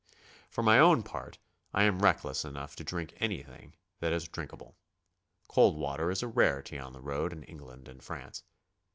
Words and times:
P'or 0.51 0.63
my 0.63 0.79
own 0.79 1.03
part 1.03 1.37
I 1.75 1.83
am 1.83 1.99
reckless 2.01 2.43
enough 2.43 2.75
to 2.77 2.83
drink 2.83 3.13
anything 3.17 3.75
that 3.99 4.11
is 4.11 4.27
drinkable. 4.27 4.75
Cold 5.47 5.77
water 5.77 6.09
is 6.09 6.23
a 6.23 6.27
rarity 6.27 6.79
on 6.79 6.93
the 6.93 7.01
road 7.01 7.31
in 7.31 7.43
England 7.43 7.87
and 7.87 8.01
France. 8.01 8.43